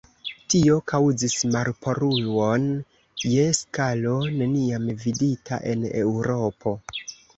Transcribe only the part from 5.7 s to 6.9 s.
en Eŭropo.